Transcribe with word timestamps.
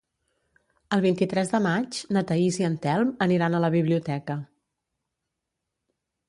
El 0.95 1.01
vint-i-tres 1.05 1.51
de 1.51 1.59
maig 1.65 1.99
na 2.17 2.23
Thaís 2.31 2.57
i 2.61 2.65
en 2.69 2.77
Telm 2.87 3.11
aniran 3.27 3.59
a 3.59 3.61
la 3.67 3.71
biblioteca. 3.77 4.39